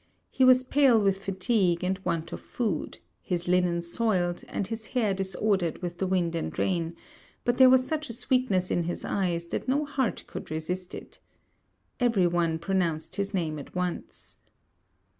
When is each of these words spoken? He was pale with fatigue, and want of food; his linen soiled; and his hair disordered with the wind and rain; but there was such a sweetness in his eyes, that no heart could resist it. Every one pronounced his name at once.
He 0.31 0.43
was 0.43 0.63
pale 0.63 0.99
with 0.99 1.23
fatigue, 1.23 1.83
and 1.83 1.99
want 1.99 2.31
of 2.31 2.39
food; 2.39 2.97
his 3.21 3.47
linen 3.47 3.83
soiled; 3.83 4.43
and 4.47 4.65
his 4.65 4.87
hair 4.97 5.13
disordered 5.13 5.79
with 5.83 5.99
the 5.99 6.07
wind 6.07 6.33
and 6.33 6.57
rain; 6.57 6.95
but 7.45 7.59
there 7.59 7.69
was 7.69 7.85
such 7.85 8.09
a 8.09 8.13
sweetness 8.13 8.71
in 8.71 8.85
his 8.85 9.05
eyes, 9.05 9.45
that 9.49 9.67
no 9.67 9.85
heart 9.85 10.23
could 10.25 10.49
resist 10.49 10.95
it. 10.95 11.19
Every 11.99 12.25
one 12.25 12.57
pronounced 12.57 13.17
his 13.17 13.31
name 13.31 13.59
at 13.59 13.75
once. 13.75 14.37